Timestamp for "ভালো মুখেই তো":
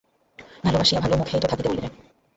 1.01-1.47